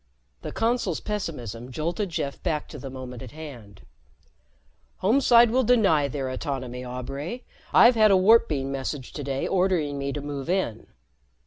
The 0.41 0.51
Consul's 0.51 0.99
pessimism 0.99 1.71
jolted 1.71 2.09
Jeff 2.09 2.41
back 2.41 2.67
to 2.69 2.79
the 2.79 2.89
moment 2.89 3.21
at 3.21 3.29
hand. 3.33 3.85
"Homeside 5.03 5.51
will 5.51 5.63
deny 5.63 6.07
their 6.07 6.27
autonomy, 6.27 6.81
Aubray. 6.83 7.43
I've 7.71 7.93
had 7.93 8.09
a 8.09 8.17
warp 8.17 8.49
beam 8.49 8.71
message 8.71 9.13
today 9.13 9.45
ordering 9.47 9.99
me 9.99 10.11
to 10.11 10.19
move 10.19 10.49
in." 10.49 10.87